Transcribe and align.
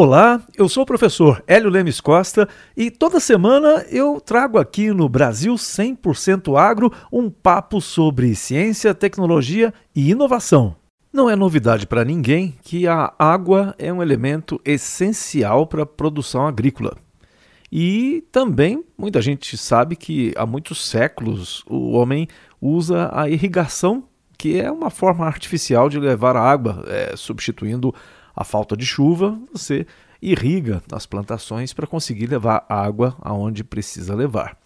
Olá, 0.00 0.40
eu 0.56 0.68
sou 0.68 0.84
o 0.84 0.86
professor 0.86 1.42
Hélio 1.44 1.68
Lemes 1.68 2.00
Costa 2.00 2.48
e 2.76 2.88
toda 2.88 3.18
semana 3.18 3.84
eu 3.90 4.20
trago 4.20 4.56
aqui 4.56 4.92
no 4.92 5.08
Brasil 5.08 5.54
100% 5.54 6.56
Agro 6.56 6.92
um 7.12 7.28
papo 7.28 7.80
sobre 7.80 8.32
ciência, 8.36 8.94
tecnologia 8.94 9.74
e 9.96 10.10
inovação. 10.12 10.76
Não 11.12 11.28
é 11.28 11.34
novidade 11.34 11.84
para 11.84 12.04
ninguém 12.04 12.54
que 12.62 12.86
a 12.86 13.12
água 13.18 13.74
é 13.76 13.92
um 13.92 14.00
elemento 14.00 14.60
essencial 14.64 15.66
para 15.66 15.82
a 15.82 15.86
produção 15.86 16.46
agrícola. 16.46 16.96
E 17.72 18.22
também 18.30 18.84
muita 18.96 19.20
gente 19.20 19.56
sabe 19.56 19.96
que 19.96 20.32
há 20.36 20.46
muitos 20.46 20.88
séculos 20.88 21.64
o 21.66 21.90
homem 21.90 22.28
usa 22.60 23.10
a 23.12 23.28
irrigação, 23.28 24.04
que 24.38 24.60
é 24.60 24.70
uma 24.70 24.90
forma 24.90 25.26
artificial 25.26 25.88
de 25.88 25.98
levar 25.98 26.36
a 26.36 26.40
água, 26.40 26.84
é, 26.86 27.16
substituindo 27.16 27.92
a 28.38 28.44
falta 28.44 28.76
de 28.76 28.86
chuva, 28.86 29.36
você 29.52 29.84
irriga 30.22 30.80
as 30.92 31.06
plantações 31.06 31.72
para 31.72 31.88
conseguir 31.88 32.28
levar 32.28 32.64
água 32.68 33.16
aonde 33.20 33.64
precisa 33.64 34.14
levar. 34.14 34.56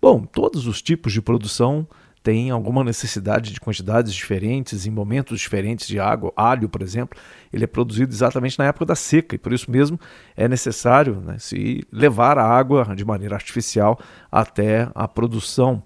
Bom, 0.00 0.26
todos 0.26 0.66
os 0.66 0.82
tipos 0.82 1.10
de 1.10 1.22
produção 1.22 1.88
têm 2.22 2.50
alguma 2.50 2.84
necessidade 2.84 3.50
de 3.50 3.60
quantidades 3.60 4.12
diferentes, 4.12 4.84
em 4.84 4.90
momentos 4.90 5.40
diferentes 5.40 5.86
de 5.86 5.98
água. 5.98 6.34
Alho, 6.36 6.68
por 6.68 6.82
exemplo, 6.82 7.18
ele 7.50 7.64
é 7.64 7.66
produzido 7.66 8.12
exatamente 8.12 8.58
na 8.58 8.66
época 8.66 8.84
da 8.84 8.94
seca 8.94 9.34
e 9.34 9.38
por 9.38 9.54
isso 9.54 9.70
mesmo 9.70 9.98
é 10.36 10.46
necessário 10.46 11.16
né, 11.22 11.36
se 11.38 11.82
levar 11.90 12.36
a 12.36 12.46
água 12.46 12.94
de 12.94 13.06
maneira 13.06 13.36
artificial 13.36 13.98
até 14.30 14.86
a 14.94 15.08
produção. 15.08 15.82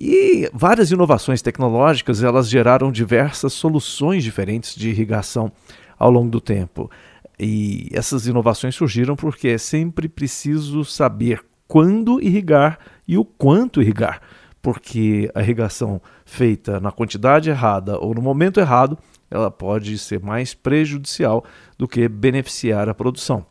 E 0.00 0.48
várias 0.54 0.92
inovações 0.92 1.42
tecnológicas 1.42 2.22
elas 2.22 2.48
geraram 2.48 2.92
diversas 2.92 3.52
soluções 3.52 4.22
diferentes 4.22 4.76
de 4.76 4.90
irrigação 4.90 5.50
ao 5.98 6.10
longo 6.10 6.30
do 6.30 6.40
tempo. 6.40 6.90
E 7.38 7.88
essas 7.92 8.26
inovações 8.26 8.74
surgiram 8.74 9.14
porque 9.14 9.48
é 9.48 9.58
sempre 9.58 10.08
preciso 10.08 10.84
saber 10.84 11.44
quando 11.66 12.20
irrigar 12.20 12.78
e 13.06 13.16
o 13.16 13.24
quanto 13.24 13.82
irrigar, 13.82 14.20
porque 14.60 15.30
a 15.34 15.42
irrigação 15.42 16.00
feita 16.24 16.80
na 16.80 16.90
quantidade 16.90 17.50
errada 17.50 17.98
ou 17.98 18.14
no 18.14 18.22
momento 18.22 18.58
errado, 18.58 18.98
ela 19.30 19.50
pode 19.50 19.98
ser 19.98 20.20
mais 20.20 20.54
prejudicial 20.54 21.44
do 21.76 21.86
que 21.86 22.08
beneficiar 22.08 22.88
a 22.88 22.94
produção. 22.94 23.46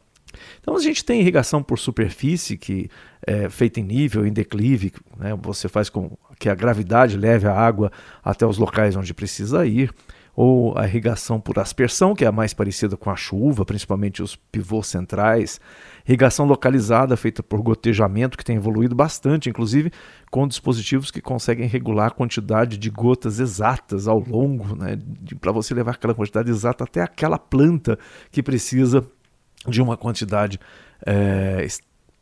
Então 0.59 0.75
a 0.75 0.79
gente 0.79 1.03
tem 1.03 1.21
irrigação 1.21 1.61
por 1.61 1.79
superfície 1.79 2.57
que 2.57 2.89
é 3.25 3.49
feita 3.49 3.79
em 3.79 3.83
nível, 3.83 4.25
em 4.25 4.33
declive, 4.33 4.93
né? 5.17 5.37
você 5.41 5.67
faz 5.67 5.89
com 5.89 6.17
que 6.39 6.49
a 6.49 6.55
gravidade 6.55 7.17
leve 7.17 7.47
a 7.47 7.53
água 7.53 7.91
até 8.23 8.45
os 8.45 8.57
locais 8.57 8.95
onde 8.95 9.13
precisa 9.13 9.65
ir 9.65 9.93
ou 10.37 10.77
a 10.77 10.85
irrigação 10.85 11.41
por 11.41 11.57
aspersão, 11.57 12.13
que 12.13 12.23
é 12.23 12.27
a 12.27 12.31
mais 12.31 12.53
parecida 12.53 12.95
com 12.95 13.09
a 13.09 13.15
chuva, 13.15 13.65
principalmente 13.65 14.21
os 14.21 14.35
pivôs 14.35 14.85
centrais, 14.85 15.59
irrigação 16.07 16.45
localizada 16.45 17.17
feita 17.17 17.41
por 17.41 17.59
gotejamento, 17.59 18.37
que 18.37 18.45
tem 18.45 18.55
evoluído 18.55 18.93
bastante, 18.93 19.49
inclusive 19.49 19.91
com 20.29 20.47
dispositivos 20.47 21.09
que 21.09 21.21
conseguem 21.21 21.67
regular 21.67 22.09
a 22.09 22.11
quantidade 22.11 22.77
de 22.77 22.89
gotas 22.91 23.39
exatas 23.39 24.07
ao 24.07 24.19
longo, 24.19 24.75
né, 24.75 24.99
para 25.41 25.51
você 25.51 25.73
levar 25.73 25.93
aquela 25.93 26.13
quantidade 26.13 26.51
exata 26.51 26.83
até 26.83 27.01
aquela 27.01 27.39
planta 27.39 27.97
que 28.29 28.43
precisa 28.43 29.03
de 29.65 29.81
uma 29.81 29.95
quantidade 29.95 30.59
é, 31.05 31.65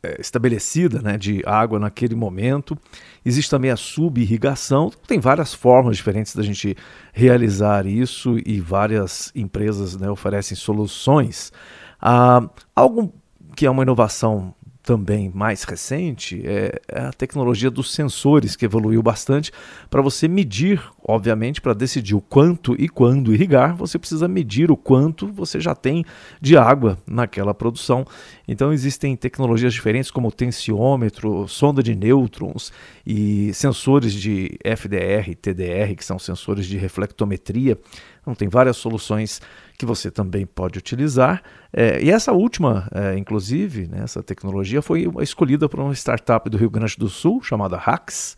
é, 0.03 0.21
estabelecida 0.21 1.01
né, 1.01 1.17
de 1.17 1.41
água 1.45 1.79
naquele 1.79 2.15
momento. 2.15 2.77
Existe 3.25 3.49
também 3.49 3.71
a 3.71 3.75
subirrigação. 3.75 4.91
Tem 5.07 5.19
várias 5.19 5.53
formas 5.53 5.97
diferentes 5.97 6.35
da 6.35 6.43
gente 6.43 6.77
realizar 7.11 7.87
isso 7.87 8.37
e 8.45 8.59
várias 8.59 9.31
empresas 9.35 9.97
né, 9.97 10.09
oferecem 10.09 10.55
soluções. 10.55 11.51
Ah, 11.99 12.47
algo 12.75 13.13
que 13.55 13.65
é 13.65 13.69
uma 13.69 13.83
inovação 13.83 14.53
também 14.85 15.31
mais 15.33 15.63
recente 15.63 16.41
é, 16.45 16.79
é 16.87 16.99
a 17.01 17.11
tecnologia 17.11 17.71
dos 17.71 17.91
sensores, 17.91 18.55
que 18.55 18.63
evoluiu 18.63 19.01
bastante 19.01 19.51
para 19.89 20.01
você 20.01 20.27
medir, 20.27 20.81
obviamente, 21.03 21.59
para 21.59 21.73
decidir 21.73 22.13
o 22.13 22.21
quanto 22.21 22.75
e 22.79 22.87
quando 22.87 23.33
irrigar, 23.33 23.75
você 23.75 23.97
precisa 23.97 24.27
medir 24.27 24.69
o 24.69 24.77
quanto 24.77 25.27
você 25.27 25.59
já 25.59 25.73
tem 25.73 26.05
de 26.39 26.55
água 26.55 26.97
naquela 27.07 27.53
produção. 27.53 28.05
Então 28.47 28.71
existem 28.71 29.15
tecnologias 29.15 29.73
diferentes 29.73 30.11
como 30.11 30.31
tensiômetro, 30.31 31.47
sonda 31.47 31.81
de 31.81 31.95
nêutrons 31.95 32.71
e 33.05 33.51
sensores 33.53 34.13
de 34.13 34.57
FDR, 34.63 35.33
TDR, 35.41 35.95
que 35.97 36.05
são 36.05 36.19
sensores 36.19 36.67
de 36.67 36.77
reflectometria. 36.77 37.77
Então 38.21 38.35
tem 38.35 38.47
várias 38.47 38.77
soluções 38.77 39.41
que 39.77 39.85
você 39.85 40.09
também 40.09 40.45
pode 40.45 40.79
utilizar. 40.79 41.41
É, 41.71 42.01
e 42.01 42.09
essa 42.09 42.31
última, 42.31 42.87
é, 42.93 43.17
inclusive, 43.17 43.87
né, 43.87 44.01
essa 44.03 44.23
tecnologia 44.23 44.81
foi 44.81 45.09
escolhida 45.21 45.67
por 45.67 45.79
uma 45.79 45.93
startup 45.93 46.49
do 46.49 46.57
Rio 46.57 46.69
Grande 46.69 46.95
do 46.97 47.09
Sul 47.09 47.41
chamada 47.41 47.77
Hax, 47.77 48.35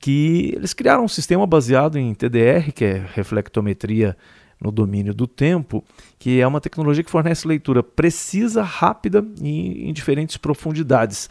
que 0.00 0.52
eles 0.56 0.74
criaram 0.74 1.04
um 1.04 1.08
sistema 1.08 1.46
baseado 1.46 1.96
em 1.98 2.12
TDR, 2.12 2.72
que 2.74 2.84
é 2.84 3.06
reflectometria 3.14 4.16
no 4.60 4.70
domínio 4.70 5.14
do 5.14 5.26
tempo, 5.26 5.84
que 6.18 6.40
é 6.40 6.46
uma 6.46 6.60
tecnologia 6.60 7.02
que 7.02 7.10
fornece 7.10 7.46
leitura 7.46 7.82
precisa, 7.82 8.62
rápida 8.62 9.24
e 9.40 9.88
em 9.88 9.92
diferentes 9.92 10.36
profundidades. 10.36 11.28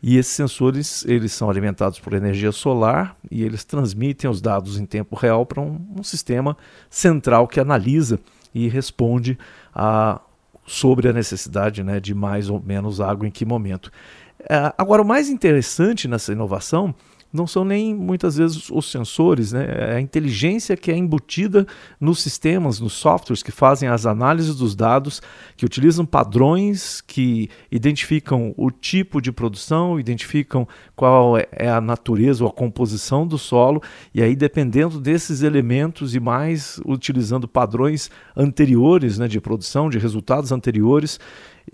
E 0.00 0.16
esses 0.16 0.32
sensores 0.32 1.04
eles 1.06 1.32
são 1.32 1.50
alimentados 1.50 1.98
por 1.98 2.12
energia 2.12 2.52
solar 2.52 3.16
e 3.28 3.42
eles 3.42 3.64
transmitem 3.64 4.30
os 4.30 4.40
dados 4.40 4.78
em 4.78 4.86
tempo 4.86 5.16
real 5.16 5.44
para 5.44 5.60
um, 5.60 5.80
um 5.96 6.02
sistema 6.04 6.56
central 6.88 7.48
que 7.48 7.58
analisa 7.58 8.20
e 8.64 8.68
responde 8.68 9.38
a, 9.74 10.20
sobre 10.66 11.08
a 11.08 11.12
necessidade 11.12 11.82
né, 11.82 12.00
de 12.00 12.14
mais 12.14 12.48
ou 12.50 12.60
menos 12.60 13.00
água 13.00 13.26
em 13.26 13.30
que 13.30 13.44
momento. 13.44 13.90
É, 14.48 14.72
agora, 14.78 15.02
o 15.02 15.04
mais 15.04 15.28
interessante 15.28 16.06
nessa 16.06 16.32
inovação 16.32 16.94
não 17.32 17.46
são 17.46 17.64
nem 17.64 17.94
muitas 17.94 18.36
vezes 18.36 18.70
os 18.70 18.90
sensores, 18.90 19.52
né? 19.52 19.66
é 19.68 19.96
a 19.96 20.00
inteligência 20.00 20.76
que 20.76 20.90
é 20.90 20.96
embutida 20.96 21.66
nos 22.00 22.22
sistemas, 22.22 22.80
nos 22.80 22.94
softwares 22.94 23.42
que 23.42 23.52
fazem 23.52 23.88
as 23.88 24.06
análises 24.06 24.56
dos 24.56 24.74
dados, 24.74 25.20
que 25.56 25.66
utilizam 25.66 26.06
padrões 26.06 27.00
que 27.00 27.50
identificam 27.70 28.54
o 28.56 28.70
tipo 28.70 29.20
de 29.20 29.30
produção, 29.30 30.00
identificam 30.00 30.66
qual 30.96 31.36
é, 31.36 31.46
é 31.52 31.68
a 31.68 31.80
natureza 31.80 32.44
ou 32.44 32.50
a 32.50 32.52
composição 32.52 33.26
do 33.26 33.36
solo, 33.36 33.82
e 34.14 34.22
aí 34.22 34.34
dependendo 34.34 35.00
desses 35.00 35.42
elementos 35.42 36.14
e 36.14 36.20
mais 36.20 36.80
utilizando 36.86 37.46
padrões 37.46 38.10
anteriores 38.36 39.18
né, 39.18 39.28
de 39.28 39.40
produção, 39.40 39.90
de 39.90 39.98
resultados 39.98 40.50
anteriores, 40.50 41.20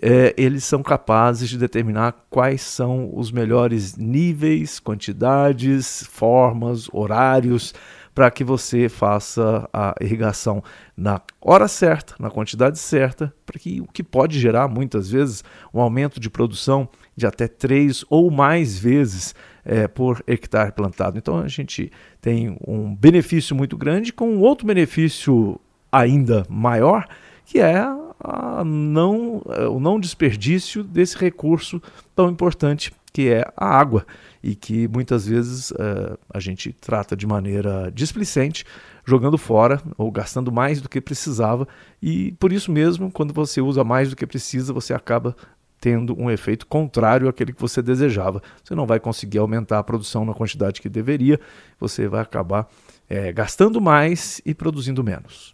é, 0.01 0.33
eles 0.37 0.63
são 0.63 0.81
capazes 0.81 1.49
de 1.49 1.57
determinar 1.57 2.25
quais 2.29 2.61
são 2.61 3.11
os 3.13 3.31
melhores 3.31 3.95
níveis, 3.95 4.79
quantidades, 4.79 6.03
formas, 6.11 6.87
horários 6.91 7.73
para 8.15 8.31
que 8.31 8.45
você 8.45 8.87
faça 8.87 9.69
a 9.73 9.93
irrigação 9.99 10.63
na 10.95 11.21
hora 11.41 11.67
certa, 11.67 12.15
na 12.17 12.29
quantidade 12.29 12.79
certa, 12.79 13.33
para 13.45 13.59
que 13.59 13.81
o 13.81 13.85
que 13.85 14.01
pode 14.01 14.39
gerar 14.39 14.69
muitas 14.69 15.11
vezes 15.11 15.43
um 15.73 15.81
aumento 15.81 16.17
de 16.17 16.29
produção 16.29 16.87
de 17.13 17.27
até 17.27 17.45
três 17.45 18.05
ou 18.09 18.31
mais 18.31 18.79
vezes 18.79 19.35
é, 19.65 19.85
por 19.85 20.23
hectare 20.25 20.71
plantado. 20.71 21.17
Então 21.17 21.39
a 21.39 21.47
gente 21.49 21.91
tem 22.21 22.57
um 22.65 22.95
benefício 22.95 23.53
muito 23.53 23.75
grande 23.77 24.13
com 24.13 24.29
um 24.29 24.39
outro 24.39 24.65
benefício 24.65 25.59
ainda 25.91 26.45
maior, 26.49 27.05
que 27.45 27.59
é 27.59 27.85
a 28.25 28.63
não, 28.63 29.41
é, 29.49 29.67
o 29.67 29.79
não 29.79 29.99
desperdício 29.99 30.83
desse 30.83 31.17
recurso 31.17 31.81
tão 32.15 32.29
importante 32.29 32.91
que 33.13 33.29
é 33.29 33.45
a 33.55 33.65
água 33.65 34.05
e 34.43 34.55
que 34.55 34.87
muitas 34.87 35.25
vezes 35.25 35.71
uh, 35.71 36.17
a 36.29 36.39
gente 36.39 36.73
trata 36.73 37.15
de 37.15 37.25
maneira 37.25 37.89
displicente, 37.93 38.65
jogando 39.05 39.37
fora 39.37 39.81
ou 39.97 40.11
gastando 40.11 40.51
mais 40.51 40.81
do 40.81 40.89
que 40.89 40.99
precisava 40.99 41.67
e 42.01 42.33
por 42.33 42.51
isso 42.51 42.71
mesmo, 42.71 43.09
quando 43.11 43.33
você 43.33 43.61
usa 43.61 43.83
mais 43.83 44.09
do 44.09 44.15
que 44.15 44.27
precisa, 44.27 44.73
você 44.73 44.93
acaba 44.93 45.35
tendo 45.79 46.19
um 46.19 46.31
efeito 46.31 46.65
contrário 46.65 47.29
àquele 47.29 47.53
que 47.53 47.61
você 47.61 47.81
desejava. 47.81 48.41
Você 48.63 48.73
não 48.73 48.85
vai 48.85 48.99
conseguir 48.99 49.37
aumentar 49.37 49.79
a 49.79 49.83
produção 49.83 50.25
na 50.25 50.33
quantidade 50.33 50.81
que 50.81 50.89
deveria, 50.89 51.39
você 51.79 52.07
vai 52.07 52.21
acabar 52.21 52.67
é, 53.07 53.31
gastando 53.31 53.79
mais 53.79 54.41
e 54.45 54.53
produzindo 54.53 55.03
menos. 55.03 55.53